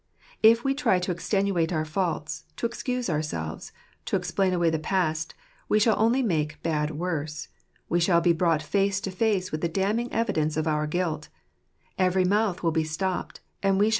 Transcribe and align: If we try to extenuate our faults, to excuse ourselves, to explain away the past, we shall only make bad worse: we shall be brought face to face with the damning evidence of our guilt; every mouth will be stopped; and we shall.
If 0.41 0.63
we 0.63 0.73
try 0.73 0.97
to 0.97 1.11
extenuate 1.11 1.71
our 1.71 1.85
faults, 1.85 2.45
to 2.55 2.65
excuse 2.65 3.07
ourselves, 3.07 3.71
to 4.05 4.15
explain 4.15 4.51
away 4.51 4.71
the 4.71 4.79
past, 4.79 5.35
we 5.69 5.77
shall 5.77 5.93
only 5.99 6.23
make 6.23 6.59
bad 6.63 6.89
worse: 6.89 7.49
we 7.87 7.99
shall 7.99 8.19
be 8.19 8.33
brought 8.33 8.63
face 8.63 8.99
to 9.01 9.11
face 9.11 9.51
with 9.51 9.61
the 9.61 9.69
damning 9.69 10.11
evidence 10.11 10.57
of 10.57 10.65
our 10.65 10.87
guilt; 10.87 11.29
every 11.99 12.25
mouth 12.25 12.63
will 12.63 12.71
be 12.71 12.83
stopped; 12.83 13.41
and 13.61 13.77
we 13.77 13.89
shall. 13.89 13.89